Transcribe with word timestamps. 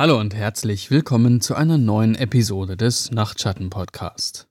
Hallo 0.00 0.18
und 0.18 0.34
herzlich 0.34 0.90
willkommen 0.90 1.42
zu 1.42 1.54
einer 1.54 1.76
neuen 1.76 2.14
Episode 2.14 2.74
des 2.78 3.10
Nachtschatten 3.10 3.68
Podcast. 3.68 4.48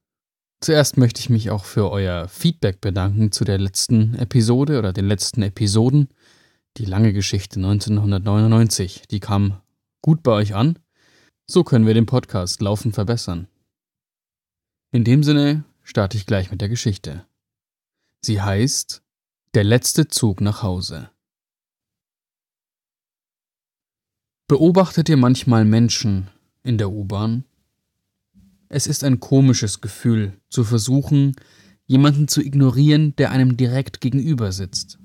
Zuerst 0.61 0.95
möchte 0.95 1.21
ich 1.21 1.31
mich 1.31 1.49
auch 1.49 1.65
für 1.65 1.89
euer 1.89 2.27
Feedback 2.27 2.81
bedanken 2.81 3.31
zu 3.31 3.45
der 3.45 3.57
letzten 3.57 4.13
Episode 4.13 4.77
oder 4.77 4.93
den 4.93 5.07
letzten 5.07 5.41
Episoden. 5.41 6.09
Die 6.77 6.85
lange 6.85 7.13
Geschichte 7.13 7.55
1999, 7.55 9.07
die 9.09 9.19
kam 9.19 9.59
gut 10.03 10.21
bei 10.21 10.33
euch 10.33 10.53
an. 10.53 10.77
So 11.49 11.63
können 11.63 11.87
wir 11.87 11.95
den 11.95 12.05
Podcast 12.05 12.61
laufend 12.61 12.93
verbessern. 12.93 13.47
In 14.91 15.03
dem 15.03 15.23
Sinne 15.23 15.63
starte 15.81 16.15
ich 16.15 16.27
gleich 16.27 16.51
mit 16.51 16.61
der 16.61 16.69
Geschichte. 16.69 17.25
Sie 18.23 18.39
heißt 18.39 19.01
Der 19.55 19.63
letzte 19.63 20.09
Zug 20.09 20.41
nach 20.41 20.61
Hause. 20.61 21.09
Beobachtet 24.49 25.09
ihr 25.09 25.17
manchmal 25.17 25.63
Menschen 25.63 26.27
in 26.63 26.79
der 26.79 26.89
U-Bahn? 26.89 27.43
Es 28.67 28.87
ist 28.87 29.03
ein 29.03 29.19
komisches 29.19 29.79
Gefühl, 29.79 30.39
zu 30.49 30.63
versuchen, 30.63 31.35
jemanden 31.85 32.27
zu 32.27 32.41
ignorieren, 32.41 33.15
der 33.17 33.29
einem 33.29 33.57
direkt 33.57 34.01
gegenüber 34.01 34.51
sitzt. 34.51 34.97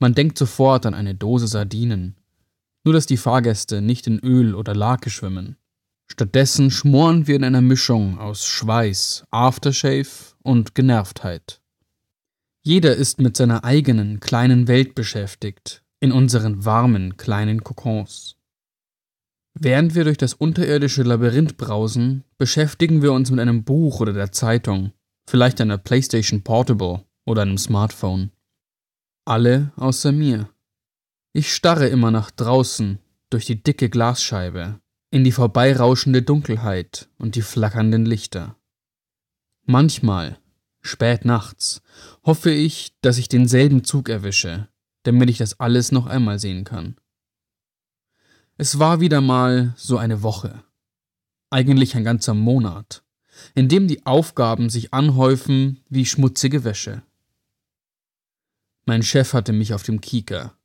Man 0.00 0.12
denkt 0.14 0.38
sofort 0.38 0.86
an 0.86 0.94
eine 0.94 1.14
Dose 1.14 1.46
Sardinen, 1.46 2.16
nur 2.82 2.94
dass 2.94 3.06
die 3.06 3.16
Fahrgäste 3.16 3.80
nicht 3.80 4.08
in 4.08 4.18
Öl 4.18 4.56
oder 4.56 4.74
Lake 4.74 5.08
schwimmen. 5.08 5.54
Stattdessen 6.08 6.72
schmoren 6.72 7.28
wir 7.28 7.36
in 7.36 7.44
einer 7.44 7.62
Mischung 7.62 8.18
aus 8.18 8.44
Schweiß, 8.44 9.22
Aftershave 9.30 10.34
und 10.42 10.74
Genervtheit. 10.74 11.60
Jeder 12.64 12.96
ist 12.96 13.20
mit 13.20 13.36
seiner 13.36 13.62
eigenen 13.62 14.18
kleinen 14.18 14.66
Welt 14.66 14.96
beschäftigt 14.96 15.84
in 16.00 16.12
unseren 16.12 16.64
warmen 16.64 17.16
kleinen 17.16 17.64
Kokons. 17.64 18.36
Während 19.58 19.94
wir 19.94 20.04
durch 20.04 20.18
das 20.18 20.34
unterirdische 20.34 21.02
Labyrinth 21.02 21.56
brausen, 21.56 22.24
beschäftigen 22.36 23.00
wir 23.00 23.12
uns 23.12 23.30
mit 23.30 23.40
einem 23.40 23.64
Buch 23.64 24.00
oder 24.00 24.12
der 24.12 24.30
Zeitung, 24.30 24.92
vielleicht 25.28 25.60
einer 25.60 25.78
PlayStation 25.78 26.42
Portable 26.42 27.04
oder 27.24 27.42
einem 27.42 27.56
Smartphone. 27.56 28.32
Alle 29.24 29.72
außer 29.76 30.12
mir. 30.12 30.50
Ich 31.32 31.54
starre 31.54 31.88
immer 31.88 32.10
nach 32.10 32.30
draußen, 32.30 32.98
durch 33.30 33.46
die 33.46 33.62
dicke 33.62 33.88
Glasscheibe, 33.88 34.78
in 35.10 35.24
die 35.24 35.32
vorbeirauschende 35.32 36.22
Dunkelheit 36.22 37.08
und 37.18 37.34
die 37.34 37.42
flackernden 37.42 38.04
Lichter. 38.04 38.56
Manchmal, 39.64 40.38
spät 40.80 41.24
nachts, 41.24 41.82
hoffe 42.24 42.50
ich, 42.50 42.94
dass 43.00 43.18
ich 43.18 43.28
denselben 43.28 43.84
Zug 43.84 44.08
erwische, 44.08 44.68
damit 45.06 45.30
ich 45.30 45.38
das 45.38 45.60
alles 45.60 45.92
noch 45.92 46.06
einmal 46.06 46.38
sehen 46.38 46.64
kann. 46.64 46.96
Es 48.56 48.78
war 48.78 49.00
wieder 49.00 49.20
mal 49.20 49.74
so 49.76 49.98
eine 49.98 50.22
Woche, 50.22 50.64
eigentlich 51.50 51.94
ein 51.94 52.04
ganzer 52.04 52.34
Monat, 52.34 53.04
in 53.54 53.68
dem 53.68 53.86
die 53.86 54.04
Aufgaben 54.06 54.70
sich 54.70 54.94
anhäufen 54.94 55.82
wie 55.88 56.06
schmutzige 56.06 56.64
Wäsche. 56.64 57.02
Mein 58.86 59.02
Chef 59.02 59.32
hatte 59.34 59.52
mich 59.52 59.74
auf 59.74 59.82
dem 59.82 60.00
Kieker. 60.00 60.56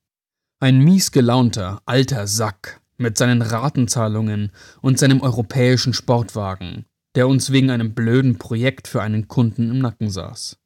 Ein 0.59 0.80
mies 0.80 1.12
gelaunter, 1.12 1.81
alter 1.86 2.28
Sack 2.28 2.81
mit 2.97 3.17
seinen 3.17 3.42
Ratenzahlungen 3.42 4.52
und 4.81 5.00
seinem 5.00 5.22
europäischen 5.22 5.94
Sportwagen, 5.94 6.85
der 7.16 7.28
uns 7.28 7.51
wegen 7.51 7.72
einem 7.72 7.94
blöden 7.94 8.38
Projekt 8.38 8.88
für 8.88 9.01
einen 9.01 9.28
Kunden 9.28 9.69
im 9.69 9.80
Nacken 9.80 10.09
saß. 10.09 10.57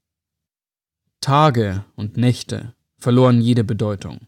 Tage 1.22 1.86
und 1.96 2.18
Nächte 2.18 2.75
verloren 2.98 3.42
jede 3.42 3.64
Bedeutung. 3.64 4.28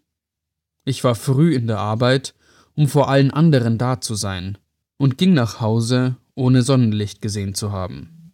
Ich 0.86 1.04
war 1.04 1.16
früh 1.16 1.54
in 1.54 1.68
der 1.68 1.80
Arbeit, 1.80 2.34
um 2.76 2.88
vor 2.88 3.10
allen 3.10 3.32
anderen 3.32 3.78
da 3.78 4.00
zu 4.00 4.16
sein, 4.16 4.58
und 4.98 5.18
ging 5.18 5.34
nach 5.34 5.60
Hause, 5.60 6.18
ohne 6.36 6.62
Sonnenlicht 6.62 7.22
gesehen 7.22 7.56
zu 7.56 7.72
haben. 7.72 8.34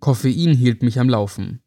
Koffein 0.00 0.54
hielt 0.54 0.82
mich 0.82 0.98
am 0.98 1.08
Laufen. 1.08 1.60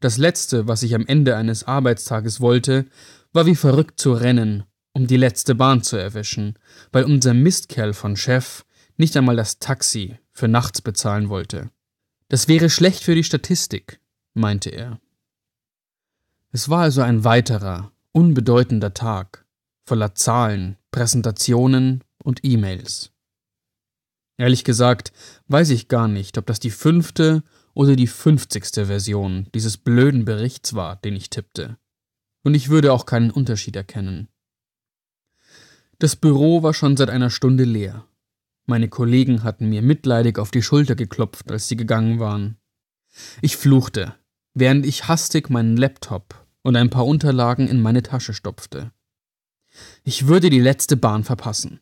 Das 0.00 0.18
Letzte, 0.18 0.68
was 0.68 0.82
ich 0.82 0.94
am 0.94 1.06
Ende 1.06 1.36
eines 1.36 1.64
Arbeitstages 1.64 2.40
wollte, 2.40 2.86
war 3.32 3.46
wie 3.46 3.54
verrückt 3.54 3.98
zu 3.98 4.12
rennen, 4.12 4.64
um 4.92 5.06
die 5.06 5.16
letzte 5.16 5.54
Bahn 5.54 5.82
zu 5.82 5.96
erwischen, 5.96 6.58
weil 6.92 7.04
unser 7.04 7.34
Mistkerl 7.34 7.92
von 7.94 8.16
Chef 8.16 8.64
nicht 8.96 9.16
einmal 9.16 9.36
das 9.36 9.58
Taxi 9.58 10.18
für 10.32 10.48
nachts 10.48 10.82
bezahlen 10.82 11.28
wollte. 11.28 11.70
Das 12.28 12.48
wäre 12.48 12.70
schlecht 12.70 13.02
für 13.02 13.14
die 13.14 13.24
Statistik, 13.24 14.00
meinte 14.34 14.70
er. 14.70 15.00
Es 16.54 16.68
war 16.68 16.82
also 16.82 17.02
ein 17.02 17.24
weiterer, 17.24 17.90
unbedeutender 18.12 18.94
Tag, 18.94 19.44
voller 19.86 20.14
Zahlen, 20.14 20.76
Präsentationen 20.92 22.04
und 22.22 22.44
E-Mails. 22.44 23.10
Ehrlich 24.36 24.62
gesagt 24.62 25.12
weiß 25.48 25.70
ich 25.70 25.88
gar 25.88 26.06
nicht, 26.06 26.38
ob 26.38 26.46
das 26.46 26.60
die 26.60 26.70
fünfte 26.70 27.42
oder 27.74 27.96
die 27.96 28.06
fünfzigste 28.06 28.86
Version 28.86 29.48
dieses 29.52 29.76
blöden 29.76 30.24
Berichts 30.24 30.74
war, 30.74 30.94
den 30.94 31.16
ich 31.16 31.28
tippte. 31.28 31.76
Und 32.44 32.54
ich 32.54 32.68
würde 32.68 32.92
auch 32.92 33.04
keinen 33.04 33.32
Unterschied 33.32 33.74
erkennen. 33.74 34.28
Das 35.98 36.14
Büro 36.14 36.62
war 36.62 36.72
schon 36.72 36.96
seit 36.96 37.10
einer 37.10 37.30
Stunde 37.30 37.64
leer. 37.64 38.06
Meine 38.66 38.88
Kollegen 38.88 39.42
hatten 39.42 39.70
mir 39.70 39.82
mitleidig 39.82 40.38
auf 40.38 40.52
die 40.52 40.62
Schulter 40.62 40.94
geklopft, 40.94 41.50
als 41.50 41.66
sie 41.66 41.76
gegangen 41.76 42.20
waren. 42.20 42.58
Ich 43.42 43.56
fluchte, 43.56 44.14
während 44.54 44.86
ich 44.86 45.08
hastig 45.08 45.50
meinen 45.50 45.76
Laptop 45.76 46.43
und 46.64 46.76
ein 46.76 46.90
paar 46.90 47.06
Unterlagen 47.06 47.68
in 47.68 47.80
meine 47.80 48.02
Tasche 48.02 48.34
stopfte. 48.34 48.90
Ich 50.02 50.26
würde 50.26 50.50
die 50.50 50.60
letzte 50.60 50.96
Bahn 50.96 51.22
verpassen. 51.22 51.80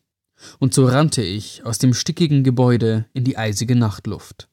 Und 0.59 0.73
so 0.73 0.85
rannte 0.85 1.21
ich 1.21 1.65
aus 1.65 1.79
dem 1.79 1.93
stickigen 1.93 2.43
Gebäude 2.43 3.05
in 3.13 3.23
die 3.23 3.37
eisige 3.37 3.75
Nachtluft. 3.75 4.49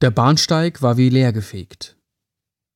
Der 0.00 0.10
Bahnsteig 0.10 0.80
war 0.82 0.96
wie 0.96 1.10
leergefegt. 1.10 1.96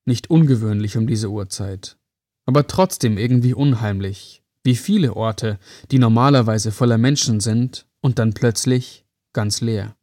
Nicht 0.05 0.31
ungewöhnlich 0.31 0.97
um 0.97 1.07
diese 1.07 1.31
Uhrzeit, 1.31 1.97
aber 2.45 2.67
trotzdem 2.67 3.19
irgendwie 3.19 3.55
unheimlich, 3.55 4.43
wie 4.63 4.77
viele 4.77 5.17
Orte, 5.17 5.59
die 5.91 5.99
normalerweise 5.99 6.71
voller 6.71 6.99
Menschen 6.99 7.41
sind 7.41 7.87
und 8.01 8.19
dann 8.19 8.35
plötzlich 8.35 9.07
ganz 9.33 9.61
leer. 9.61 9.97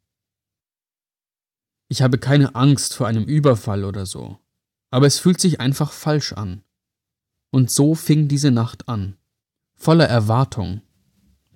Ich 1.88 2.02
habe 2.02 2.18
keine 2.18 2.54
Angst 2.54 2.94
vor 2.94 3.06
einem 3.06 3.24
Überfall 3.24 3.84
oder 3.84 4.04
so 4.04 4.38
aber 4.94 5.08
es 5.08 5.18
fühlt 5.18 5.40
sich 5.40 5.58
einfach 5.58 5.90
falsch 5.90 6.34
an. 6.34 6.62
Und 7.50 7.68
so 7.68 7.96
fing 7.96 8.28
diese 8.28 8.52
Nacht 8.52 8.88
an, 8.88 9.16
voller 9.74 10.06
Erwartung, 10.06 10.82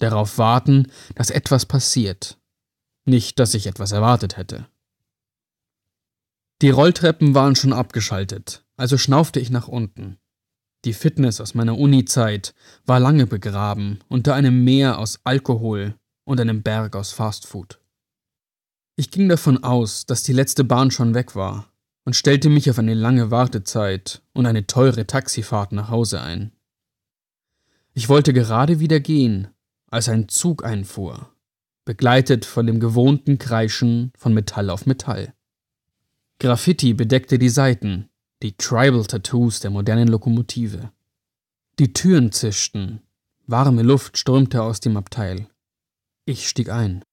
darauf 0.00 0.38
warten, 0.38 0.91
dass 1.15 1.31
etwas 1.31 1.65
passiert, 1.65 2.37
nicht, 3.04 3.38
dass 3.38 3.54
ich 3.54 3.69
etwas 3.69 3.93
erwartet 3.93 4.37
hätte. 4.38 4.66
Die 6.62 6.71
Rolltreppen 6.71 7.32
waren 7.32 7.54
schon 7.54 7.72
abgeschaltet, 7.72 8.65
also 8.76 8.99
schnaufte 8.99 9.38
ich 9.38 9.50
nach 9.50 9.69
unten. 9.69 10.19
Die 10.84 10.93
Fitness 10.93 11.41
aus 11.41 11.55
meiner 11.55 11.78
Uni-Zeit 11.78 12.56
war 12.87 12.99
lange 12.99 13.28
begraben 13.28 14.00
unter 14.09 14.34
einem 14.34 14.65
Meer 14.65 14.99
aus 14.99 15.20
Alkohol 15.22 15.94
und 16.25 16.41
einem 16.41 16.65
Berg 16.65 16.97
aus 16.97 17.12
Fastfood. 17.12 17.78
Ich 18.97 19.12
ging 19.12 19.28
davon 19.28 19.62
aus, 19.62 20.06
dass 20.06 20.25
die 20.25 20.32
letzte 20.32 20.65
Bahn 20.65 20.91
schon 20.91 21.15
weg 21.15 21.37
war 21.37 21.67
und 22.08 22.14
stellte 22.14 22.48
mich 22.48 22.70
auf 22.70 22.78
eine 22.78 22.94
lange 22.94 23.30
Wartezeit 23.30 24.22
und 24.32 24.46
eine 24.46 24.66
teure 24.66 25.06
Taxifahrt 25.06 25.72
nach 25.72 25.90
Hause 25.90 26.22
ein. 26.22 26.52
Ich 27.93 28.08
wollte 28.08 28.32
gerade 28.32 28.81
wieder 28.81 28.99
gehen, 28.99 29.49
als 29.90 30.08
ein 30.08 30.31
Zug 30.31 30.64
einfuhr, 30.64 31.31
begleitet 31.84 32.46
von 32.46 32.66
dem 32.66 32.81
gewohnten 32.81 33.37
Kreischen 33.37 34.10
von 34.16 34.32
Metall 34.32 34.70
auf 34.70 34.87
Metall. 34.87 35.34
Graffiti 36.38 36.94
bedeckte 36.94 37.38
die 37.38 37.50
Seiten, 37.50 38.08
die 38.43 38.56
Tribal-Tattoos 38.56 39.60
der 39.60 39.70
modernen 39.70 40.08
Lokomotive. 40.08 40.90
Die 41.78 41.93
Türen 41.93 42.32
zischten, 42.32 43.02
warme 43.46 43.82
Luft 43.82 44.16
strömte 44.16 44.62
aus 44.62 44.81
dem 44.81 44.96
Abteil. 44.96 45.46
Ich 46.25 46.49
stieg 46.49 46.70
ein. 46.70 47.05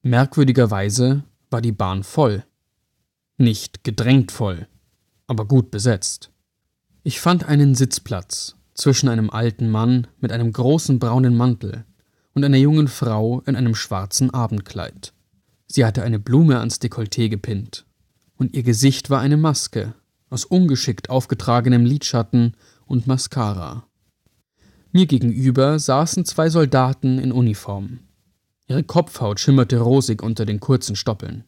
Merkwürdigerweise 0.00 1.24
war 1.50 1.60
die 1.60 1.72
Bahn 1.72 2.02
voll. 2.02 2.46
Nicht 3.42 3.82
gedrängt 3.82 4.30
voll, 4.30 4.68
aber 5.26 5.46
gut 5.46 5.72
besetzt. 5.72 6.30
Ich 7.02 7.18
fand 7.18 7.44
einen 7.44 7.74
Sitzplatz 7.74 8.54
zwischen 8.72 9.08
einem 9.08 9.30
alten 9.30 9.68
Mann 9.68 10.06
mit 10.20 10.30
einem 10.30 10.52
großen 10.52 11.00
braunen 11.00 11.36
Mantel 11.36 11.84
und 12.34 12.44
einer 12.44 12.58
jungen 12.58 12.86
Frau 12.86 13.40
in 13.40 13.56
einem 13.56 13.74
schwarzen 13.74 14.30
Abendkleid. 14.30 15.12
Sie 15.66 15.84
hatte 15.84 16.04
eine 16.04 16.20
Blume 16.20 16.60
ans 16.60 16.80
Dekolleté 16.80 17.28
gepinnt, 17.30 17.84
und 18.36 18.54
ihr 18.54 18.62
Gesicht 18.62 19.10
war 19.10 19.20
eine 19.20 19.36
Maske 19.36 19.92
aus 20.30 20.44
ungeschickt 20.44 21.10
aufgetragenem 21.10 21.84
Lidschatten 21.84 22.56
und 22.86 23.08
Mascara. 23.08 23.88
Mir 24.92 25.06
gegenüber 25.06 25.80
saßen 25.80 26.26
zwei 26.26 26.48
Soldaten 26.48 27.18
in 27.18 27.32
Uniform. 27.32 27.98
Ihre 28.68 28.84
Kopfhaut 28.84 29.40
schimmerte 29.40 29.80
rosig 29.80 30.22
unter 30.22 30.46
den 30.46 30.60
kurzen 30.60 30.94
Stoppeln. 30.94 31.42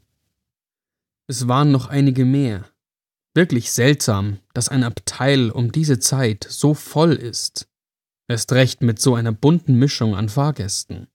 Es 1.26 1.48
waren 1.48 1.70
noch 1.70 1.86
einige 1.86 2.24
mehr. 2.24 2.68
Wirklich 3.34 3.72
seltsam, 3.72 4.40
dass 4.52 4.68
ein 4.68 4.84
Abteil 4.84 5.50
um 5.50 5.72
diese 5.72 5.98
Zeit 5.98 6.46
so 6.48 6.74
voll 6.74 7.14
ist. 7.14 7.68
Erst 8.28 8.52
recht 8.52 8.82
mit 8.82 9.00
so 9.00 9.14
einer 9.14 9.32
bunten 9.32 9.78
Mischung 9.78 10.14
an 10.14 10.28
Fahrgästen. 10.28 11.08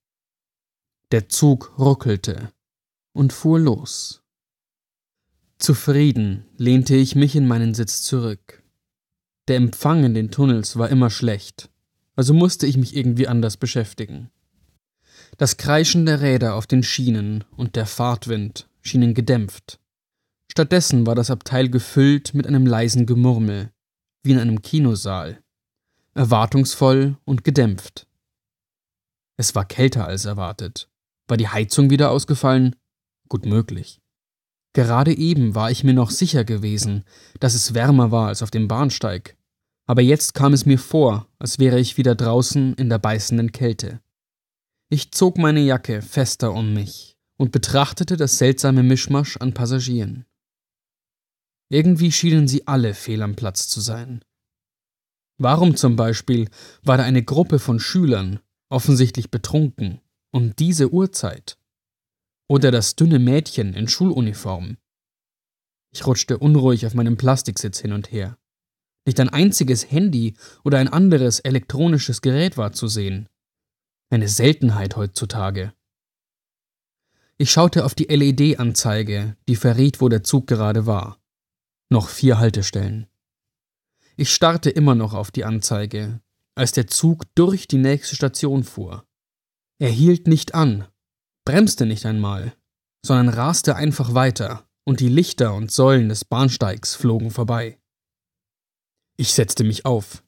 Der 1.12 1.28
Zug 1.28 1.78
ruckelte 1.78 2.52
und 3.12 3.32
fuhr 3.32 3.58
los. 3.58 4.22
Zufrieden 5.58 6.46
lehnte 6.56 6.94
ich 6.94 7.14
mich 7.14 7.36
in 7.36 7.46
meinen 7.46 7.74
Sitz 7.74 8.02
zurück. 8.02 8.62
Der 9.48 9.56
Empfang 9.56 10.04
in 10.04 10.14
den 10.14 10.30
Tunnels 10.30 10.76
war 10.76 10.88
immer 10.88 11.10
schlecht, 11.10 11.70
also 12.16 12.32
musste 12.34 12.66
ich 12.66 12.76
mich 12.76 12.96
irgendwie 12.96 13.28
anders 13.28 13.56
beschäftigen. 13.56 14.30
Das 15.38 15.56
Kreischen 15.56 16.06
der 16.06 16.20
Räder 16.20 16.54
auf 16.54 16.66
den 16.66 16.82
Schienen 16.82 17.44
und 17.56 17.76
der 17.76 17.86
Fahrtwind 17.86 18.68
schienen 18.82 19.14
gedämpft. 19.14 19.80
Stattdessen 20.50 21.06
war 21.06 21.14
das 21.14 21.30
Abteil 21.30 21.68
gefüllt 21.68 22.34
mit 22.34 22.44
einem 22.44 22.66
leisen 22.66 23.06
Gemurmel, 23.06 23.70
wie 24.24 24.32
in 24.32 24.38
einem 24.38 24.62
Kinosaal, 24.62 25.40
erwartungsvoll 26.14 27.16
und 27.24 27.44
gedämpft. 27.44 28.08
Es 29.36 29.54
war 29.54 29.64
kälter 29.64 30.06
als 30.06 30.24
erwartet. 30.24 30.90
War 31.28 31.36
die 31.36 31.46
Heizung 31.46 31.88
wieder 31.90 32.10
ausgefallen? 32.10 32.74
Gut 33.28 33.46
möglich. 33.46 34.00
Gerade 34.72 35.16
eben 35.16 35.54
war 35.54 35.70
ich 35.70 35.84
mir 35.84 35.94
noch 35.94 36.10
sicher 36.10 36.44
gewesen, 36.44 37.04
dass 37.38 37.54
es 37.54 37.72
wärmer 37.72 38.10
war 38.10 38.26
als 38.26 38.42
auf 38.42 38.50
dem 38.50 38.66
Bahnsteig, 38.66 39.36
aber 39.86 40.02
jetzt 40.02 40.34
kam 40.34 40.52
es 40.52 40.66
mir 40.66 40.80
vor, 40.80 41.28
als 41.38 41.60
wäre 41.60 41.78
ich 41.78 41.96
wieder 41.96 42.16
draußen 42.16 42.74
in 42.74 42.88
der 42.88 42.98
beißenden 42.98 43.52
Kälte. 43.52 44.00
Ich 44.88 45.12
zog 45.12 45.38
meine 45.38 45.60
Jacke 45.60 46.02
fester 46.02 46.52
um 46.52 46.74
mich 46.74 47.16
und 47.36 47.52
betrachtete 47.52 48.16
das 48.16 48.38
seltsame 48.38 48.82
Mischmasch 48.82 49.36
an 49.36 49.54
Passagieren. 49.54 50.26
Irgendwie 51.70 52.10
schienen 52.10 52.48
sie 52.48 52.66
alle 52.66 52.94
fehl 52.94 53.22
am 53.22 53.36
Platz 53.36 53.68
zu 53.68 53.80
sein. 53.80 54.24
Warum 55.38 55.76
zum 55.76 55.96
Beispiel 55.96 56.48
war 56.82 56.98
da 56.98 57.04
eine 57.04 57.22
Gruppe 57.22 57.58
von 57.60 57.78
Schülern, 57.78 58.40
offensichtlich 58.68 59.30
betrunken, 59.30 60.00
um 60.32 60.54
diese 60.56 60.92
Uhrzeit? 60.92 61.58
Oder 62.48 62.72
das 62.72 62.96
dünne 62.96 63.20
Mädchen 63.20 63.72
in 63.74 63.86
Schuluniform? 63.86 64.78
Ich 65.92 66.06
rutschte 66.06 66.38
unruhig 66.38 66.86
auf 66.86 66.94
meinem 66.94 67.16
Plastiksitz 67.16 67.78
hin 67.78 67.92
und 67.92 68.10
her. 68.10 68.36
Nicht 69.06 69.20
ein 69.20 69.28
einziges 69.28 69.90
Handy 69.90 70.34
oder 70.64 70.78
ein 70.78 70.88
anderes 70.88 71.38
elektronisches 71.38 72.20
Gerät 72.20 72.56
war 72.56 72.72
zu 72.72 72.88
sehen. 72.88 73.28
Eine 74.10 74.28
Seltenheit 74.28 74.96
heutzutage. 74.96 75.72
Ich 77.38 77.50
schaute 77.50 77.84
auf 77.84 77.94
die 77.94 78.04
LED-Anzeige, 78.04 79.36
die 79.48 79.56
verriet, 79.56 80.00
wo 80.00 80.08
der 80.08 80.24
Zug 80.24 80.48
gerade 80.48 80.84
war. 80.84 81.19
Noch 81.92 82.08
vier 82.08 82.38
Haltestellen. 82.38 83.08
Ich 84.16 84.32
starrte 84.32 84.70
immer 84.70 84.94
noch 84.94 85.12
auf 85.12 85.32
die 85.32 85.44
Anzeige, 85.44 86.20
als 86.54 86.70
der 86.70 86.86
Zug 86.86 87.24
durch 87.34 87.66
die 87.66 87.78
nächste 87.78 88.14
Station 88.14 88.62
fuhr. 88.62 89.04
Er 89.80 89.90
hielt 89.90 90.28
nicht 90.28 90.54
an, 90.54 90.86
bremste 91.44 91.86
nicht 91.86 92.06
einmal, 92.06 92.54
sondern 93.04 93.28
raste 93.28 93.74
einfach 93.74 94.14
weiter, 94.14 94.68
und 94.84 95.00
die 95.00 95.08
Lichter 95.08 95.52
und 95.54 95.72
Säulen 95.72 96.08
des 96.08 96.24
Bahnsteigs 96.24 96.94
flogen 96.94 97.32
vorbei. 97.32 97.80
Ich 99.16 99.32
setzte 99.32 99.64
mich 99.64 99.84
auf. 99.84 100.22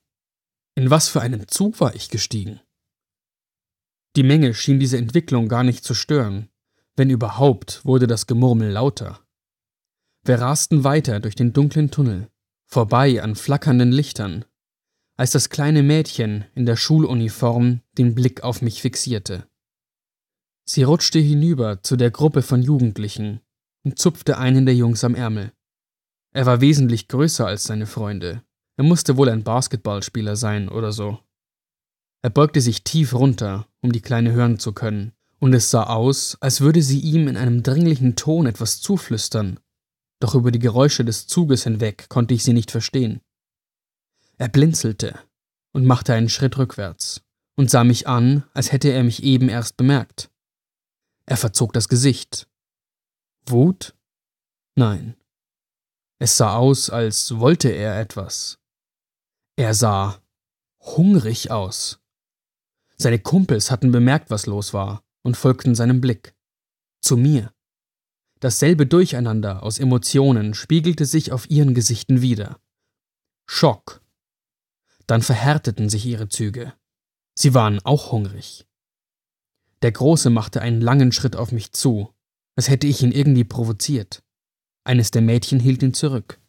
In 0.75 0.91
was 0.91 1.09
für 1.09 1.20
einen 1.20 1.47
Zug 1.47 1.81
war 1.81 1.94
ich 1.94 2.09
gestiegen? 2.09 2.61
Die 4.17 4.25
Menge 4.25 4.55
schien 4.55 4.81
diese 4.81 4.99
Entwicklung 4.99 5.49
gar 5.49 5.62
nicht 5.62 5.85
zu 5.85 5.94
stören. 5.94 6.49
Wenn 6.97 7.09
überhaupt, 7.09 7.85
wurde 7.85 8.06
das 8.06 8.26
Gemurmel 8.26 8.70
lauter. 8.70 9.22
Wir 10.25 10.41
rasten 10.41 10.85
weiter 10.85 11.21
durch 11.21 11.35
den 11.35 11.53
dunklen 11.53 11.91
Tunnel 11.91 12.29
vorbei 12.73 13.23
an 13.23 13.35
flackernden 13.35 13.93
Lichtern, 13.93 14.47
als 15.19 15.33
das 15.33 15.51
kleine 15.51 15.83
Mädchen 15.83 16.47
in 16.55 16.65
der 16.65 16.77
Schuluniform 16.77 17.83
den 17.99 18.15
Blick 18.15 18.43
auf 18.43 18.63
mich 18.63 18.81
fixierte. 18.81 19.47
Sie 20.65 20.83
rutschte 20.83 21.19
hinüber 21.19 21.83
zu 21.83 21.97
der 21.97 22.11
Gruppe 22.11 22.41
von 22.41 22.63
Jugendlichen 22.63 23.41
und 23.85 23.99
zupfte 23.99 24.39
einen 24.39 24.65
der 24.65 24.75
Jungs 24.75 25.05
am 25.05 25.15
Ärmel. 25.15 25.53
Er 26.33 26.47
war 26.47 26.63
wesentlich 26.63 27.09
größer 27.09 27.47
als 27.47 27.65
seine 27.65 27.87
Freunde. 27.87 28.43
Er 28.79 28.85
musste 28.85 29.19
wohl 29.19 29.29
ein 29.29 29.45
Basketballspieler 29.45 30.37
sein 30.37 30.71
oder 30.71 30.93
so. 30.93 31.19
Er 32.23 32.31
beugte 32.31 32.63
sich 32.63 32.85
tief 32.85 33.13
runter, 33.13 33.67
um 33.83 33.93
die 33.93 34.01
Kleine 34.01 34.33
hören 34.33 34.59
zu 34.59 34.73
können, 34.73 35.13
und 35.41 35.53
es 35.53 35.71
sah 35.71 35.85
aus, 35.85 36.39
als 36.41 36.63
würde 36.63 36.81
sie 36.81 37.01
ihm 37.01 37.29
in 37.29 37.37
einem 37.37 37.63
dringlichen 37.63 38.17
Ton 38.17 38.47
etwas 38.47 38.81
zuflüstern, 38.81 39.61
doch 40.23 40.35
über 40.35 40.51
die 40.51 40.59
Geräusche 40.59 41.05
des 41.05 41.27
Zuges 41.27 41.65
hinweg 41.65 42.09
konnte 42.09 42.35
ich 42.35 42.45
sie 42.45 42.53
nicht 42.53 42.71
verstehen. 42.71 43.21
Er 44.39 44.49
blinzelte 44.49 45.19
und 45.73 45.85
machte 45.85 46.15
einen 46.15 46.29
Schritt 46.29 46.59
rückwärts 46.59 47.23
und 47.57 47.71
sah 47.71 47.85
mich 47.85 48.07
an, 48.07 48.45
als 48.55 48.73
hätte 48.73 48.91
er 48.91 49.03
mich 49.05 49.23
eben 49.23 49.49
erst 49.49 49.77
bemerkt. 49.77 50.31
Er 51.27 51.37
verzog 51.37 51.73
das 51.73 51.89
Gesicht. 51.89 52.49
Wut? 53.47 53.95
Nein. 54.75 55.17
Es 56.19 56.37
sah 56.37 56.55
aus, 56.55 56.89
als 56.89 57.39
wollte 57.39 57.69
er 57.71 57.99
etwas. 57.99 58.59
Er 59.57 59.75
sah 59.75 60.23
hungrig 60.81 61.51
aus. 61.51 62.01
Seine 62.97 63.19
Kumpels 63.19 63.71
hatten 63.71 63.91
bemerkt, 63.91 64.31
was 64.31 64.47
los 64.47 64.73
war, 64.73 65.03
und 65.23 65.37
folgten 65.37 65.75
seinem 65.75 66.01
Blick. 66.01 66.35
Zu 67.01 67.17
mir. 67.17 67.53
Dasselbe 68.43 68.89
Durcheinander 68.89 69.62
aus 69.62 69.79
Emotionen 69.79 70.55
spiegelte 70.55 71.06
sich 71.06 71.31
auf 71.31 71.49
ihren 71.49 71.75
Gesichten 71.75 72.23
wider. 72.23 72.59
Schock. 73.47 74.03
Dann 75.06 75.23
verhärteten 75.23 75.89
sich 75.89 76.05
ihre 76.06 76.29
Züge. 76.29 76.73
Sie 77.37 77.55
waren 77.55 77.79
auch 77.85 78.11
hungrig. 78.11 78.67
Der 79.83 79.93
Große 79.93 80.29
machte 80.29 80.61
einen 80.61 80.81
langen 80.81 81.12
Schritt 81.12 81.37
auf 81.37 81.53
mich 81.53 81.71
zu, 81.71 82.12
als 82.56 82.69
hätte 82.69 82.89
ich 82.89 83.00
ihn 83.05 83.12
irgendwie 83.12 83.44
provoziert. 83.44 84.25
Eines 84.83 85.12
der 85.12 85.23
Mädchen 85.23 85.61
hielt 85.61 85.85
ihn 85.85 85.95
zurück. 85.95 86.41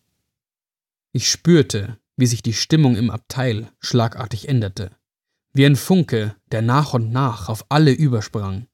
Ich 1.11 1.29
spürte, 1.29 1.99
wie 2.17 2.25
sich 2.25 2.41
die 2.41 2.53
Stimmung 2.53 2.95
im 2.95 3.11
Abteil 3.11 3.71
schlagartig 3.77 4.49
änderte, 4.49 4.97
wie 5.53 5.67
ein 5.67 5.75
Funke, 5.75 6.35
der 6.51 6.63
nach 6.63 6.95
und 6.95 7.11
nach 7.11 7.49
auf 7.49 7.67
alle 7.69 7.91
übersprang. 7.91 8.65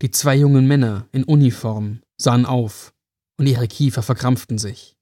Die 0.00 0.10
zwei 0.10 0.36
jungen 0.36 0.66
Männer 0.66 1.06
in 1.12 1.24
Uniform 1.24 2.00
sahen 2.16 2.46
auf, 2.46 2.94
und 3.38 3.46
ihre 3.46 3.68
Kiefer 3.68 4.02
verkrampften 4.02 4.58
sich. 4.58 4.96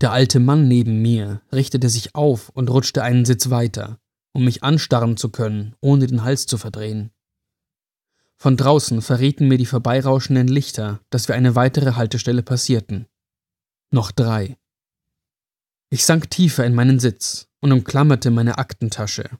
Der 0.00 0.12
alte 0.12 0.40
Mann 0.40 0.68
neben 0.68 1.00
mir 1.00 1.42
richtete 1.52 1.88
sich 1.88 2.14
auf 2.14 2.48
und 2.50 2.68
rutschte 2.70 3.02
einen 3.02 3.24
Sitz 3.24 3.50
weiter, 3.50 4.00
um 4.34 4.44
mich 4.44 4.62
anstarren 4.62 5.16
zu 5.16 5.30
können, 5.30 5.76
ohne 5.80 6.06
den 6.06 6.24
Hals 6.24 6.46
zu 6.46 6.58
verdrehen. 6.58 7.12
Von 8.36 8.56
draußen 8.56 9.00
verrieten 9.00 9.46
mir 9.46 9.58
die 9.58 9.66
vorbeirauschenden 9.66 10.48
Lichter, 10.48 11.00
dass 11.10 11.28
wir 11.28 11.36
eine 11.36 11.54
weitere 11.54 11.92
Haltestelle 11.92 12.42
passierten. 12.42 13.06
Noch 13.92 14.10
drei. 14.10 14.58
Ich 15.90 16.04
sank 16.04 16.30
tiefer 16.30 16.66
in 16.66 16.74
meinen 16.74 16.98
Sitz 16.98 17.46
und 17.60 17.70
umklammerte 17.70 18.32
meine 18.32 18.58
Aktentasche, 18.58 19.30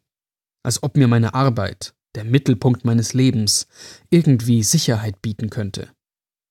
als 0.62 0.82
ob 0.84 0.96
mir 0.96 1.08
meine 1.08 1.34
Arbeit, 1.34 1.94
der 2.14 2.24
Mittelpunkt 2.24 2.84
meines 2.84 3.14
Lebens, 3.14 3.66
irgendwie 4.10 4.62
Sicherheit 4.62 5.20
bieten 5.22 5.50
könnte. 5.50 5.90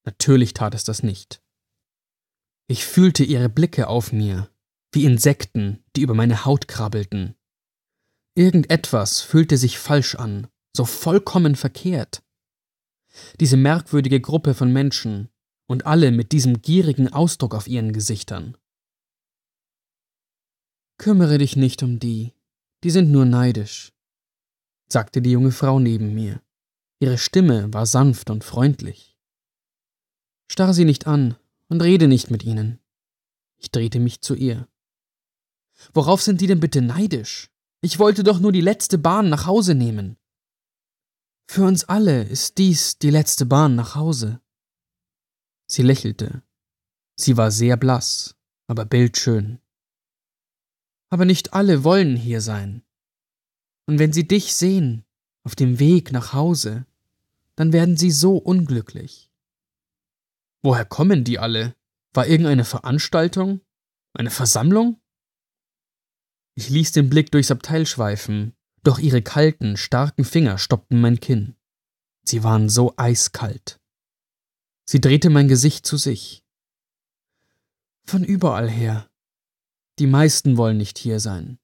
Natürlich 0.05 0.53
tat 0.53 0.73
es 0.73 0.83
das 0.83 1.03
nicht. 1.03 1.41
Ich 2.67 2.85
fühlte 2.85 3.23
ihre 3.23 3.49
Blicke 3.49 3.87
auf 3.87 4.11
mir, 4.11 4.49
wie 4.91 5.05
Insekten, 5.05 5.83
die 5.95 6.01
über 6.01 6.13
meine 6.13 6.45
Haut 6.45 6.67
krabbelten. 6.67 7.35
Irgendetwas 8.35 9.21
fühlte 9.21 9.57
sich 9.57 9.77
falsch 9.77 10.15
an, 10.15 10.47
so 10.75 10.85
vollkommen 10.85 11.55
verkehrt. 11.55 12.23
Diese 13.39 13.57
merkwürdige 13.57 14.21
Gruppe 14.21 14.53
von 14.53 14.71
Menschen 14.71 15.29
und 15.67 15.85
alle 15.85 16.11
mit 16.11 16.31
diesem 16.31 16.61
gierigen 16.61 17.11
Ausdruck 17.11 17.53
auf 17.53 17.67
ihren 17.67 17.91
Gesichtern. 17.93 18.57
Kümmere 20.97 21.37
dich 21.37 21.55
nicht 21.55 21.83
um 21.83 21.99
die, 21.99 22.33
die 22.83 22.91
sind 22.91 23.11
nur 23.11 23.25
neidisch, 23.25 23.91
sagte 24.87 25.21
die 25.21 25.31
junge 25.31 25.51
Frau 25.51 25.79
neben 25.79 26.13
mir. 26.13 26.41
Ihre 26.99 27.17
Stimme 27.17 27.73
war 27.73 27.85
sanft 27.85 28.29
und 28.29 28.43
freundlich. 28.43 29.10
Starre 30.51 30.73
sie 30.73 30.83
nicht 30.83 31.07
an 31.07 31.37
und 31.69 31.81
rede 31.81 32.09
nicht 32.09 32.29
mit 32.29 32.43
ihnen. 32.43 32.77
Ich 33.57 33.71
drehte 33.71 34.01
mich 34.01 34.19
zu 34.19 34.35
ihr. 34.35 34.67
Worauf 35.93 36.21
sind 36.21 36.41
die 36.41 36.47
denn 36.47 36.59
bitte 36.59 36.81
neidisch? 36.81 37.49
Ich 37.79 37.99
wollte 37.99 38.25
doch 38.25 38.41
nur 38.41 38.51
die 38.51 38.59
letzte 38.59 38.97
Bahn 38.97 39.29
nach 39.29 39.45
Hause 39.45 39.75
nehmen. 39.75 40.17
Für 41.47 41.63
uns 41.63 41.85
alle 41.85 42.23
ist 42.23 42.57
dies 42.57 42.97
die 42.97 43.11
letzte 43.11 43.45
Bahn 43.45 43.75
nach 43.75 43.95
Hause. 43.95 44.41
Sie 45.67 45.83
lächelte. 45.83 46.43
Sie 47.15 47.37
war 47.37 47.49
sehr 47.49 47.77
blass, 47.77 48.35
aber 48.67 48.83
bildschön. 48.83 49.59
Aber 51.09 51.23
nicht 51.23 51.53
alle 51.53 51.85
wollen 51.85 52.17
hier 52.17 52.41
sein. 52.41 52.83
Und 53.85 53.99
wenn 53.99 54.11
sie 54.11 54.27
dich 54.27 54.53
sehen, 54.53 55.05
auf 55.43 55.55
dem 55.55 55.79
Weg 55.79 56.11
nach 56.11 56.33
Hause, 56.33 56.85
dann 57.55 57.71
werden 57.71 57.95
sie 57.95 58.11
so 58.11 58.35
unglücklich. 58.35 59.30
Woher 60.63 60.85
kommen 60.85 61.23
die 61.23 61.39
alle? 61.39 61.75
War 62.13 62.27
irgendeine 62.27 62.65
Veranstaltung? 62.65 63.61
Eine 64.13 64.31
Versammlung? 64.31 65.01
Ich 66.55 66.69
ließ 66.69 66.91
den 66.91 67.09
Blick 67.09 67.31
durchs 67.31 67.51
Abteil 67.51 67.85
schweifen 67.85 68.55
doch 68.83 68.97
ihre 68.97 69.21
kalten, 69.21 69.77
starken 69.77 70.25
Finger 70.25 70.57
stoppten 70.57 70.99
mein 71.01 71.19
Kinn. 71.19 71.55
Sie 72.23 72.43
waren 72.43 72.69
so 72.69 72.93
eiskalt. 72.97 73.79
Sie 74.85 74.99
drehte 74.99 75.29
mein 75.29 75.47
Gesicht 75.47 75.85
zu 75.85 75.97
sich. 75.97 76.43
Von 78.03 78.23
überall 78.23 78.69
her. 78.69 79.09
Die 79.99 80.07
meisten 80.07 80.57
wollen 80.57 80.77
nicht 80.77 80.97
hier 80.97 81.19
sein. 81.19 81.59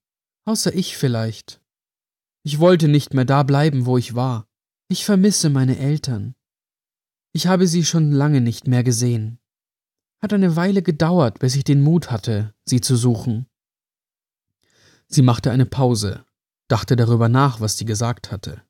Außer 0.45 0.73
ich 0.73 0.95
vielleicht. 0.95 1.61
Ich 2.43 2.59
wollte 2.59 2.87
nicht 2.87 3.13
mehr 3.13 3.25
da 3.25 3.43
bleiben, 3.43 3.85
wo 3.85 3.97
ich 3.97 4.13
war. 4.15 4.47
Ich 4.87 5.03
vermisse 5.03 5.49
meine 5.49 5.77
Eltern. 5.77 6.35
Ich 7.37 7.45
habe 7.45 7.67
sie 7.67 7.85
schon 7.85 8.11
lange 8.11 8.41
nicht 8.41 8.65
mehr 8.65 8.83
gesehen. 8.83 9.37
Hat 10.19 10.33
eine 10.33 10.55
Weile 10.55 10.81
gedauert, 10.81 11.37
bis 11.37 11.55
ich 11.55 11.63
den 11.63 11.81
Mut 11.81 12.09
hatte, 12.09 12.55
sie 12.65 12.81
zu 12.81 12.95
suchen. 12.95 13.45
Sie 15.05 15.21
machte 15.21 15.51
eine 15.51 15.67
Pause, 15.67 16.25
dachte 16.67 16.95
darüber 16.95 17.29
nach, 17.29 17.61
was 17.61 17.77
sie 17.77 17.85
gesagt 17.85 18.31
hatte. 18.31 18.63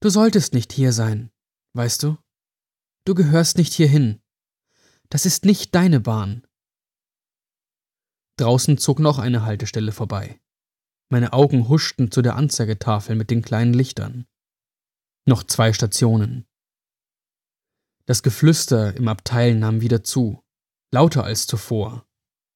Du 0.00 0.08
solltest 0.08 0.54
nicht 0.54 0.72
hier 0.72 0.94
sein, 0.94 1.30
weißt 1.74 2.04
du? 2.04 2.16
Du 3.04 3.14
gehörst 3.14 3.58
nicht 3.58 3.74
hierhin. 3.74 4.22
Das 5.10 5.26
ist 5.26 5.44
nicht 5.44 5.74
deine 5.74 6.00
Bahn. 6.00 6.46
Draußen 8.38 8.78
zog 8.78 8.98
noch 8.98 9.18
eine 9.18 9.44
Haltestelle 9.44 9.92
vorbei. 9.92 10.40
Meine 11.10 11.34
Augen 11.34 11.68
huschten 11.68 12.10
zu 12.10 12.22
der 12.22 12.36
Anzeigetafel 12.36 13.14
mit 13.14 13.30
den 13.30 13.42
kleinen 13.42 13.74
Lichtern. 13.74 14.26
Noch 15.26 15.42
zwei 15.42 15.74
Stationen. 15.74 16.46
Das 18.08 18.22
Geflüster 18.22 18.96
im 18.96 19.06
Abteil 19.06 19.54
nahm 19.54 19.82
wieder 19.82 20.02
zu, 20.02 20.42
lauter 20.90 21.24
als 21.24 21.46
zuvor, 21.46 22.06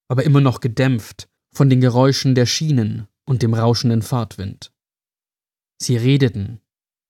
aber 0.07 0.23
immer 0.23 0.41
noch 0.41 0.61
gedämpft 0.61 1.29
von 1.51 1.69
den 1.69 1.79
Geräuschen 1.79 2.33
der 2.33 2.47
Schienen 2.47 3.07
und 3.25 3.43
dem 3.43 3.53
rauschenden 3.53 4.01
Fahrtwind. 4.01 4.73
Sie 5.79 5.95
redeten 5.95 6.59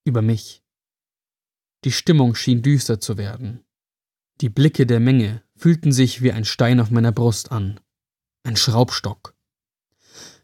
über 0.04 0.20
mich. 0.20 0.62
Die 1.84 1.92
Stimmung 1.92 2.34
schien 2.34 2.60
düster 2.60 3.00
zu 3.00 3.16
werden. 3.16 3.64
Die 4.42 4.50
Blicke 4.50 4.84
der 4.84 5.00
Menge 5.00 5.42
fühlten 5.56 5.90
sich 5.90 6.20
wie 6.20 6.32
ein 6.32 6.44
Stein 6.44 6.80
auf 6.80 6.90
meiner 6.90 7.12
Brust 7.12 7.50
an. 7.50 7.80
Ein 8.42 8.56
Schraubstock. 8.56 9.34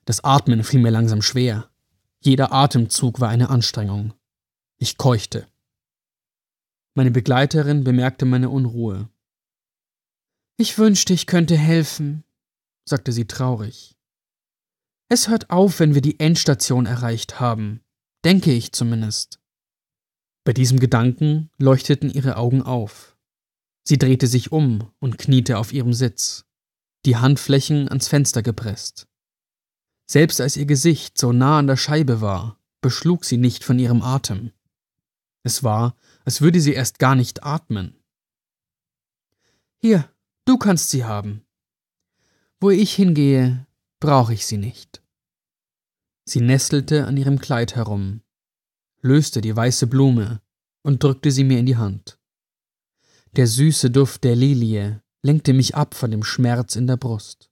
Das 0.07 0.25
Atmen 0.25 0.65
fiel 0.65 0.81
mir 0.81 0.91
langsam 0.91 1.21
schwer. 1.21 1.71
Jeder 2.21 2.51
Atemzug 2.51 3.21
war 3.21 3.29
eine 3.29 3.51
Anstrengung. 3.51 4.15
Ich 4.79 4.97
keuchte. 4.97 5.50
Meine 7.01 7.13
Begleiterin 7.13 7.83
bemerkte 7.83 8.27
meine 8.27 8.51
Unruhe. 8.51 9.09
Ich 10.59 10.77
wünschte, 10.77 11.15
ich 11.15 11.25
könnte 11.25 11.57
helfen, 11.57 12.25
sagte 12.85 13.11
sie 13.13 13.25
traurig. 13.25 13.97
Es 15.09 15.29
hört 15.29 15.49
auf, 15.49 15.81
wenn 15.81 15.95
wir 15.95 16.03
die 16.03 16.21
Endstation 16.21 16.85
erreicht 16.85 17.41
haben, 17.41 17.81
denke 18.23 18.53
ich 18.53 18.73
zumindest. 18.73 19.41
Bei 20.45 20.53
diesem 20.53 20.79
Gedanken 20.79 21.49
leuchteten 21.57 22.11
ihre 22.11 22.37
Augen 22.37 22.61
auf. 22.61 23.17
Sie 23.83 23.97
drehte 23.97 24.27
sich 24.27 24.53
um 24.53 24.93
und 24.99 25.17
kniete 25.17 25.57
auf 25.57 25.73
ihrem 25.73 25.95
Sitz, 25.95 26.45
die 27.07 27.17
Handflächen 27.17 27.89
ans 27.89 28.09
Fenster 28.09 28.43
gepresst. 28.43 29.09
Selbst 30.07 30.39
als 30.39 30.55
ihr 30.59 30.67
Gesicht 30.67 31.17
so 31.17 31.33
nah 31.33 31.61
an 31.61 31.67
der 31.67 31.79
Scheibe 31.79 32.21
war, 32.21 32.59
beschlug 32.83 33.25
sie 33.25 33.39
nicht 33.39 33.65
von 33.65 33.79
ihrem 33.79 34.03
Atem. 34.03 34.53
Es 35.43 35.65
war, 35.65 35.97
als 36.25 36.41
würde 36.41 36.61
sie 36.61 36.73
erst 36.73 36.99
gar 36.99 37.15
nicht 37.15 37.43
atmen. 37.43 37.97
Hier, 39.79 40.13
du 40.45 40.59
kannst 40.59 40.91
sie 40.91 41.05
haben. 41.05 41.47
Wo 42.61 42.71
ich 42.71 42.95
hingehe, 42.95 43.67
brauche 44.01 44.35
ich 44.35 44.47
sie 44.47 44.59
nicht. 44.59 45.03
Sie 46.25 46.41
nestelte 46.41 47.07
an 47.07 47.17
ihrem 47.17 47.39
Kleid 47.39 47.77
herum, 47.77 48.23
löste 49.01 49.41
die 49.41 49.57
weiße 49.57 49.87
Blume 49.87 50.43
und 50.83 51.03
drückte 51.03 51.31
sie 51.31 51.45
mir 51.45 51.59
in 51.59 51.67
die 51.67 51.77
Hand. 51.77 52.19
Der 53.37 53.47
süße 53.47 53.91
Duft 53.91 54.25
der 54.25 54.37
Lilie 54.37 55.03
lenkte 55.23 55.53
mich 55.53 55.75
ab 55.75 55.95
von 55.95 56.11
dem 56.11 56.25
Schmerz 56.25 56.77
in 56.77 56.87
der 56.87 56.97
Brust. 56.97 57.51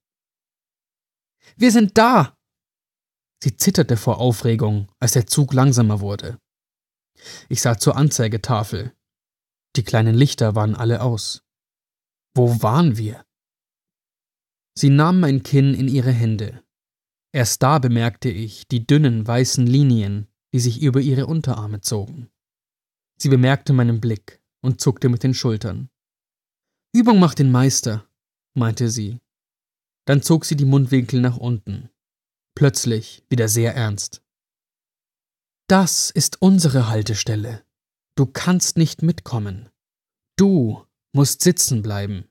Wir 1.57 1.73
sind 1.73 1.97
da! 1.97 2.37
Sie 3.43 3.57
zitterte 3.57 3.97
vor 3.97 4.19
Aufregung, 4.19 4.91
als 4.99 5.13
der 5.13 5.27
Zug 5.27 5.53
langsamer 5.53 6.01
wurde. 6.01 6.39
Ich 7.49 7.63
sah 7.63 7.79
zur 7.79 7.97
Anzeigetafel. 7.97 8.93
Die 9.77 9.85
kleinen 9.85 10.15
Lichter 10.15 10.55
waren 10.55 10.75
alle 10.75 11.03
aus. 11.03 11.45
Wo 12.35 12.63
waren 12.63 12.97
wir? 12.97 13.25
Sie 14.77 14.91
nahm 14.91 15.21
mein 15.21 15.43
Kinn 15.43 15.75
in 15.75 15.89
ihre 15.89 16.13
Hände. 16.13 16.63
Erst 17.33 17.63
da 17.63 17.79
bemerkte 17.79 18.31
ich 18.31 18.69
die 18.69 18.87
dünnen 18.87 19.27
weißen 19.27 19.67
Linien, 19.67 20.29
die 20.53 20.61
sich 20.61 20.81
über 20.81 21.01
ihre 21.01 21.27
Unterarme 21.27 21.81
zogen. 21.81 22.31
Sie 23.21 23.29
bemerkte 23.29 23.73
meinen 23.73 24.01
Blick 24.01 24.41
und 24.63 24.81
zuckte 24.81 25.09
mit 25.09 25.23
den 25.23 25.35
Schultern. 25.35 25.91
Übung 26.95 27.19
macht 27.19 27.39
den 27.39 27.51
Meister, 27.51 28.09
meinte 28.55 28.89
sie. 28.89 29.21
Dann 30.07 30.23
zog 30.23 30.45
sie 30.45 30.57
die 30.57 30.65
Mundwinkel 30.65 31.21
nach 31.21 31.37
unten. 31.37 31.91
Plötzlich 32.55 33.25
wieder 33.29 33.49
sehr 33.49 33.75
ernst. 33.75 34.23
Das 35.69 36.09
ist 36.09 36.41
unsere 36.41 36.89
Haltestelle. 36.89 37.63
Du 38.15 38.25
kannst 38.25 38.79
nicht 38.79 39.03
mitkommen. 39.03 39.69
Du 40.35 40.83
musst 41.13 41.43
sitzen 41.43 41.83
bleiben. 41.83 42.25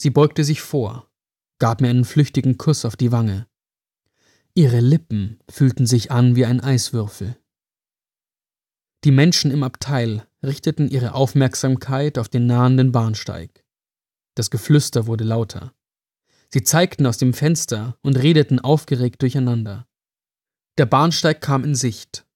Sie 0.00 0.08
beugte 0.08 0.42
sich 0.42 0.62
vor, 0.62 1.10
gab 1.58 1.82
mir 1.82 1.90
einen 1.90 2.06
flüchtigen 2.06 2.56
Kuss 2.56 2.86
auf 2.86 2.96
die 2.96 3.12
Wange. 3.12 3.46
Ihre 4.54 4.80
Lippen 4.80 5.38
fühlten 5.50 5.84
sich 5.84 6.10
an 6.10 6.34
wie 6.34 6.46
ein 6.46 6.62
Eiswürfel. 6.62 7.36
Die 9.04 9.10
Menschen 9.10 9.50
im 9.50 9.62
Abteil 9.62 10.26
richteten 10.42 10.88
ihre 10.88 11.12
Aufmerksamkeit 11.12 12.16
auf 12.16 12.30
den 12.30 12.46
nahenden 12.46 12.90
Bahnsteig. 12.90 13.66
Das 14.34 14.50
Geflüster 14.50 15.06
wurde 15.06 15.24
lauter. 15.24 15.74
Sie 16.48 16.62
zeigten 16.62 17.04
aus 17.04 17.18
dem 17.18 17.34
Fenster 17.34 17.98
und 18.00 18.16
redeten 18.16 18.60
aufgeregt 18.60 19.20
durcheinander. 19.20 19.85
Der 20.78 20.84
Bahnsteig 20.84 21.40
kam 21.40 21.64
in 21.64 21.74
Sicht, 21.74 22.26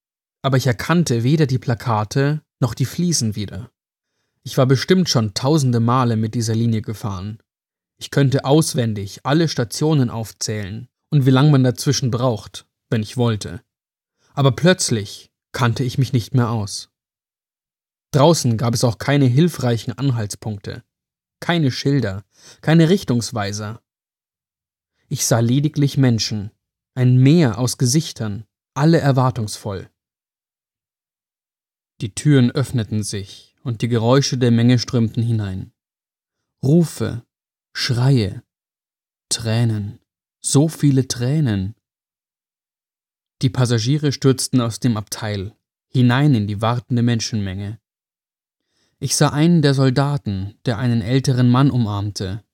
aber 0.41 0.57
ich 0.57 0.67
erkannte 0.67 1.25
weder 1.25 1.47
die 1.47 1.59
Plakate 1.59 2.43
noch 2.59 2.73
die 2.73 2.87
Fliesen 2.87 3.37
wieder. 3.37 3.71
Ich 4.43 4.57
war 4.57 4.65
bestimmt 4.65 5.11
schon 5.11 5.35
tausende 5.35 5.79
Male 5.79 6.17
mit 6.17 6.35
dieser 6.35 6.55
Linie 6.55 6.81
gefahren. 6.81 7.39
Ich 7.99 8.11
könnte 8.11 8.47
auswendig 8.47 9.21
alle 9.25 9.47
Stationen 9.47 10.09
aufzählen 10.09 10.89
und 11.11 11.27
wie 11.27 11.31
lange 11.31 11.51
man 11.51 11.65
dazwischen 11.65 12.11
braucht, 12.11 12.67
wenn 12.89 13.03
ich 13.03 13.19
wollte. 13.19 13.63
Aber 14.33 14.53
plötzlich 14.53 15.31
kannte 15.53 15.85
ich 15.85 15.99
mich 15.99 16.15
nicht 16.15 16.33
mehr 16.33 16.49
aus. 16.49 16.89
Draußen 18.13 18.57
gab 18.57 18.73
es 18.73 18.85
auch 18.85 18.97
keine 18.97 19.27
hilfreichen 19.27 19.93
Anhaltspunkte, 19.93 20.83
keine 21.41 21.71
Schilder, 21.71 22.25
keine 22.63 22.89
Richtungsweiser. 22.89 23.83
Ich 25.09 25.27
sah 25.27 25.41
lediglich 25.41 25.99
Menschen, 25.99 26.53
ein 26.95 27.17
Meer 27.17 27.59
aus 27.59 27.79
Gesichtern, 27.79 28.45
alle 28.75 28.99
erwartungsvoll. 28.99 29.91
Die 32.01 32.15
Türen 32.15 32.51
öffneten 32.51 33.03
sich 33.03 33.55
und 33.63 33.83
die 33.83 33.89
Geräusche 33.89 34.39
der 34.39 34.51
Menge 34.51 34.79
strömten 34.79 35.23
hinein. 35.23 35.73
Rufe, 36.63 37.25
Schreie, 37.73 38.43
Tränen, 39.29 40.01
so 40.41 40.69
viele 40.69 41.07
Tränen. 41.07 41.75
Die 43.43 43.51
Passagiere 43.51 44.13
stürzten 44.13 44.61
aus 44.61 44.81
dem 44.81 44.97
Abteil, 44.97 45.55
hinein 45.89 46.35
in 46.35 46.47
die 46.47 46.61
wartende 46.61 47.03
Menschenmenge. 47.03 47.79
Ich 48.99 49.17
sah 49.17 49.29
einen 49.29 49.63
der 49.63 49.75
Soldaten, 49.75 50.59
der 50.67 50.79
einen 50.79 51.01
älteren 51.01 51.49
Mann 51.49 51.71
umarmte, 51.71 52.45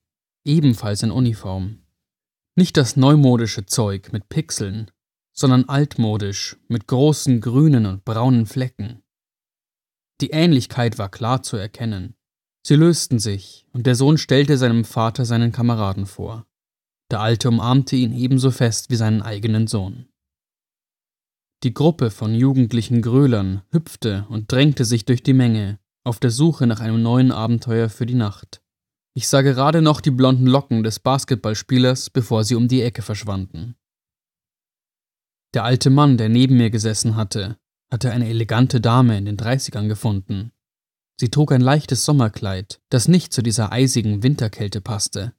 ebenfalls 0.45 1.03
in 1.03 1.11
Uniform. 1.11 1.86
Nicht 2.59 2.79
das 2.79 2.97
neumodische 2.97 3.67
Zeug 3.67 4.13
mit 4.13 4.31
Pixeln, 4.31 4.91
sondern 5.35 5.69
altmodisch 5.69 6.57
mit 6.69 6.87
großen 6.87 7.43
grünen 7.43 7.85
und 7.85 8.07
braunen 8.07 8.47
Flecken. 8.47 9.03
Die 10.23 10.31
Ähnlichkeit 10.31 10.97
war 10.97 11.11
klar 11.11 11.43
zu 11.43 11.59
erkennen. 11.59 12.17
Sie 12.67 12.75
lösten 12.75 13.19
sich, 13.19 13.67
und 13.73 13.87
der 13.87 13.95
Sohn 13.95 14.17
stellte 14.17 14.57
seinem 14.57 14.87
Vater 14.87 15.27
seinen 15.27 15.53
Kameraden 15.53 16.07
vor. 16.07 16.47
Der 17.11 17.21
Alte 17.21 17.49
umarmte 17.49 17.95
ihn 17.95 18.15
ebenso 18.15 18.51
fest 18.51 18.89
wie 18.89 18.97
seinen 18.97 19.21
eigenen 19.21 19.67
Sohn. 19.67 20.09
Die 21.63 21.75
Gruppe 21.75 22.11
von 22.11 22.35
jugendlichen 22.35 23.03
Gröhlern 23.03 23.63
hüpfte 23.71 24.27
und 24.31 24.51
drängte 24.51 24.87
sich 24.87 25.05
durch 25.05 25.23
die 25.23 25.35
Menge, 25.35 25.79
auf 26.05 26.21
der 26.21 26.31
Suche 26.31 26.67
nach 26.67 26.81
einem 26.81 27.03
neuen 27.03 27.33
Abenteuer 27.33 27.91
für 27.91 28.07
die 28.07 28.15
Nacht. 28.15 28.63
Ich 29.17 29.29
sah 29.29 29.41
gerade 29.41 29.81
noch 29.81 30.03
die 30.03 30.11
blonden 30.11 30.47
Locken 30.47 30.83
des 30.83 31.01
Basketballspielers, 31.01 32.11
bevor 32.11 32.45
sie 32.45 32.55
um 32.55 32.69
die 32.69 32.83
Ecke 32.83 33.01
verschwanden. 33.01 33.75
Der 35.55 35.65
alte 35.65 35.89
Mann, 35.89 36.19
der 36.19 36.29
neben 36.29 36.59
mir 36.59 36.69
gesessen 36.69 37.17
hatte, 37.17 37.59
hatte 37.91 38.11
eine 38.11 38.29
elegante 38.29 38.79
Dame 38.79 39.17
in 39.17 39.25
den 39.25 39.39
Dreißigern 39.39 39.89
gefunden. 39.89 40.53
Sie 41.19 41.31
trug 41.31 41.53
ein 41.53 41.63
leichtes 41.63 42.05
Sommerkleid, 42.05 42.83
das 42.91 43.09
nicht 43.09 43.33
zu 43.33 43.41
dieser 43.41 43.73
eisigen 43.73 44.23
Winterkälte 44.23 44.83
passte. 44.83 45.33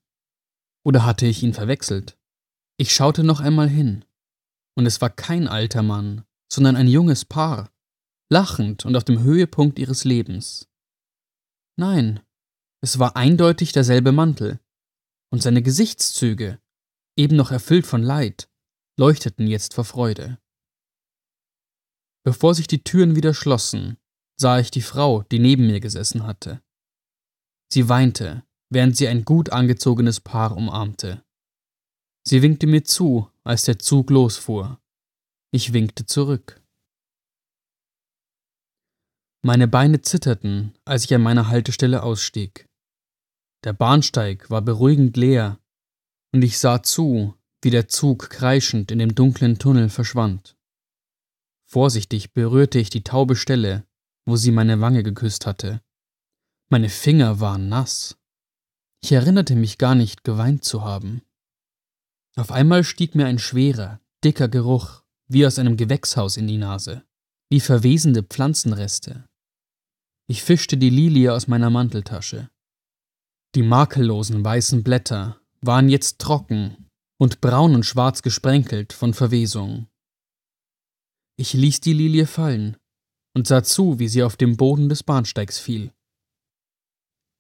Oder 0.84 1.06
hatte 1.06 1.28
ich 1.28 1.44
ihn 1.44 1.54
verwechselt? 1.54 2.18
Ich 2.78 2.96
schaute 2.96 3.24
noch 3.24 3.42
einmal 3.42 3.70
hin. 3.70 4.06
Und 4.76 4.88
es 4.88 5.02
war 5.02 5.12
kein 5.12 5.48
alter 5.48 5.84
Mann, 5.84 6.24
sondern 6.52 6.76
ein 6.76 6.88
junges 6.88 7.26
Paar, 7.26 7.70
lachend 8.32 8.86
und 8.88 8.96
auf 8.96 9.04
dem 9.04 9.22
Höhepunkt 9.22 9.78
ihres 9.78 10.04
Lebens. 10.04 10.68
Nein, 11.76 12.22
es 12.82 13.00
war 13.00 13.16
eindeutig 13.16 13.72
derselbe 13.72 14.12
Mantel, 14.12 14.60
und 15.30 15.42
seine 15.42 15.62
Gesichtszüge, 15.62 16.60
eben 17.18 17.36
noch 17.36 17.52
erfüllt 17.52 17.86
von 17.86 18.02
Leid, 18.02 18.50
leuchteten 18.98 19.48
jetzt 19.48 19.74
vor 19.74 19.86
Freude. 19.86 20.40
Bevor 22.24 22.56
sich 22.56 22.68
die 22.68 22.84
Türen 22.84 23.16
wieder 23.16 23.34
schlossen, 23.34 23.98
sah 24.40 24.60
ich 24.60 24.72
die 24.72 24.82
Frau, 24.82 25.24
die 25.24 25.40
neben 25.40 25.68
mir 25.68 25.80
gesessen 25.80 26.26
hatte. 26.26 26.62
Sie 27.72 27.90
weinte, 27.90 28.44
während 28.70 28.96
sie 28.96 29.08
ein 29.08 29.26
gut 29.26 29.50
angezogenes 29.50 30.20
Paar 30.20 30.56
umarmte. 30.56 31.24
Sie 32.26 32.42
winkte 32.42 32.68
mir 32.68 32.84
zu, 32.84 33.32
als 33.44 33.64
der 33.64 33.80
Zug 33.80 34.10
losfuhr. 34.10 34.82
Ich 35.52 35.74
winkte 35.74 36.06
zurück. 36.06 36.62
Meine 39.48 39.70
Beine 39.70 40.02
zitterten, 40.02 40.74
als 40.84 41.06
ich 41.06 41.16
an 41.16 41.22
meiner 41.22 41.48
Haltestelle 41.48 42.04
ausstieg. 42.04 42.68
Der 43.64 43.72
Bahnsteig 43.72 44.50
war 44.50 44.62
beruhigend 44.62 45.16
leer, 45.16 45.58
und 46.34 46.42
ich 46.42 46.60
sah 46.60 46.84
zu, 46.84 47.34
wie 47.62 47.70
der 47.70 47.88
Zug 47.88 48.30
kreischend 48.30 48.92
in 48.92 49.00
dem 49.00 49.16
dunklen 49.16 49.58
Tunnel 49.58 49.88
verschwand. 49.88 50.58
Vorsichtig 51.66 52.34
berührte 52.34 52.78
ich 52.78 52.90
die 52.90 53.06
taube 53.06 53.38
Stelle, 53.38 53.86
wo 54.26 54.36
sie 54.36 54.52
meine 54.52 54.82
Wange 54.82 55.02
geküsst 55.02 55.46
hatte. 55.46 55.82
Meine 56.68 56.90
Finger 56.90 57.40
waren 57.40 57.70
nass. 57.70 58.18
Ich 59.02 59.14
erinnerte 59.14 59.56
mich 59.56 59.78
gar 59.78 59.96
nicht, 59.96 60.26
geweint 60.26 60.66
zu 60.66 60.84
haben. 60.84 61.22
Auf 62.36 62.52
einmal 62.52 62.84
stieg 62.84 63.16
mir 63.16 63.28
ein 63.28 63.40
schwerer, 63.40 64.02
dicker 64.26 64.50
Geruch 64.50 65.04
wie 65.30 65.48
aus 65.48 65.58
einem 65.58 65.78
Gewächshaus 65.78 66.36
in 66.36 66.48
die 66.48 66.58
Nase, 66.58 67.06
wie 67.50 67.62
verwesende 67.62 68.24
Pflanzenreste. 68.24 69.27
Ich 70.30 70.44
fischte 70.44 70.78
die 70.78 70.90
Lilie 70.90 71.34
aus 71.34 71.48
meiner 71.48 71.70
Manteltasche. 71.70 72.50
Die 73.56 73.64
makellosen 73.64 74.44
weißen 74.44 74.84
Blätter 74.84 75.40
waren 75.62 75.88
jetzt 75.88 76.20
trocken 76.20 76.90
und 77.18 77.40
braun 77.40 77.76
und 77.76 77.86
schwarz 77.86 78.22
gesprenkelt 78.22 78.92
von 78.92 79.14
Verwesung. 79.14 79.88
Ich 81.38 81.54
ließ 81.54 81.80
die 81.80 81.94
Lilie 81.94 82.28
fallen 82.28 82.76
und 83.36 83.48
sah 83.48 83.64
zu, 83.64 84.00
wie 84.00 84.10
sie 84.10 84.24
auf 84.24 84.36
dem 84.36 84.58
Boden 84.58 84.90
des 84.90 85.02
Bahnsteigs 85.02 85.60
fiel. 85.60 85.94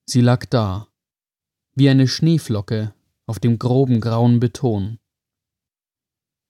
Sie 0.09 0.21
lag 0.21 0.45
da, 0.45 0.87
wie 1.75 1.89
eine 1.89 2.07
Schneeflocke 2.07 2.93
auf 3.27 3.39
dem 3.39 3.59
groben 3.59 3.99
grauen 3.99 4.39
Beton. 4.39 4.97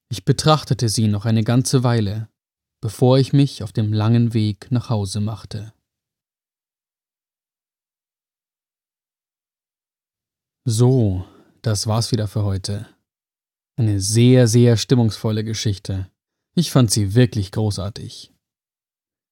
Ich 0.09 0.23
betrachtete 0.23 0.87
sie 0.87 1.07
noch 1.07 1.25
eine 1.25 1.43
ganze 1.43 1.83
Weile, 1.83 2.29
bevor 2.79 3.17
ich 3.17 3.33
mich 3.33 3.63
auf 3.63 3.73
dem 3.73 3.91
langen 3.91 4.35
Weg 4.35 4.71
nach 4.71 4.89
Hause 4.89 5.19
machte. 5.19 5.73
So, 10.69 11.25
das 11.61 11.87
war's 11.87 12.11
wieder 12.11 12.27
für 12.27 12.43
heute. 12.43 12.89
Eine 13.77 14.01
sehr, 14.01 14.49
sehr 14.49 14.75
stimmungsvolle 14.75 15.45
Geschichte. 15.45 16.11
Ich 16.55 16.71
fand 16.71 16.91
sie 16.91 17.15
wirklich 17.15 17.53
großartig. 17.53 18.33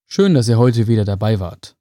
Schön, 0.09 0.33
dass 0.33 0.47
ihr 0.47 0.57
heute 0.57 0.87
wieder 0.87 1.03
dabei 1.03 1.41
wart. 1.41 1.75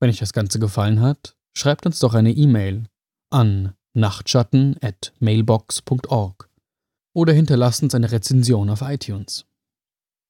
Wenn 0.00 0.10
euch 0.10 0.18
das 0.18 0.32
Ganze 0.32 0.58
gefallen 0.58 1.00
hat, 1.00 1.36
schreibt 1.56 1.86
uns 1.86 2.00
doch 2.00 2.14
eine 2.14 2.32
E-Mail 2.32 2.88
an 3.30 3.76
nachtschatten.mailbox.org 3.94 6.50
oder 7.14 7.32
hinterlasst 7.32 7.84
uns 7.84 7.94
eine 7.94 8.10
Rezension 8.10 8.68
auf 8.68 8.80
iTunes. 8.80 9.46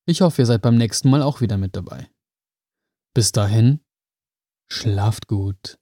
Ich 0.05 0.21
hoffe, 0.21 0.43
ihr 0.43 0.47
seid 0.47 0.61
beim 0.61 0.77
nächsten 0.77 1.09
Mal 1.09 1.23
auch 1.23 1.41
wieder 1.41 1.57
mit 1.57 1.75
dabei. 1.75 2.11
Bis 3.15 3.33
dahin, 3.33 3.81
schlaft 4.71 5.27
gut. 5.27 5.79